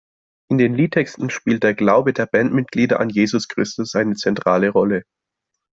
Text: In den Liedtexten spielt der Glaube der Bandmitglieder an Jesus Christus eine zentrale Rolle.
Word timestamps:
In 0.49 0.57
den 0.57 0.73
Liedtexten 0.73 1.29
spielt 1.29 1.61
der 1.61 1.75
Glaube 1.75 2.11
der 2.11 2.25
Bandmitglieder 2.25 2.99
an 2.99 3.09
Jesus 3.11 3.47
Christus 3.47 3.93
eine 3.93 4.15
zentrale 4.15 4.69
Rolle. 4.69 5.03